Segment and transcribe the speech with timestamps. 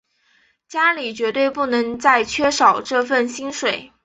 [0.67, 3.93] 家里绝对不能再缺少这份薪水